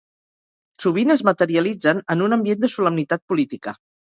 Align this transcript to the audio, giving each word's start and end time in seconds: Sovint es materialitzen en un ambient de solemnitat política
Sovint 0.85 1.13
es 1.15 1.23
materialitzen 1.29 2.01
en 2.15 2.25
un 2.29 2.37
ambient 2.39 2.65
de 2.65 2.71
solemnitat 2.79 3.25
política 3.35 3.77